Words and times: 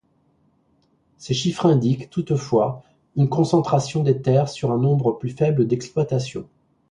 Ces 1.17 1.35
chiffres 1.35 1.67
indiquent, 1.67 2.09
toutefois, 2.09 2.81
une 3.15 3.29
concentration 3.29 4.01
des 4.01 4.19
terres 4.19 4.49
sur 4.49 4.71
un 4.71 4.79
nombre 4.79 5.11
plus 5.11 5.29
faible 5.29 5.67
d’exploitations. 5.67 6.49